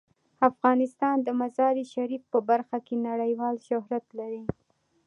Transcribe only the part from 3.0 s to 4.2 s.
نړیوال شهرت